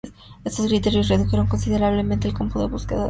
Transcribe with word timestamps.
Estos 0.43 0.65
criterios 0.65 1.09
redujeron 1.09 1.45
considerablemente 1.45 2.27
el 2.27 2.33
campo 2.33 2.59
de 2.59 2.65
búsqueda 2.65 2.65
de 2.65 2.65
áreas 2.65 2.79
potenciales. 2.79 2.99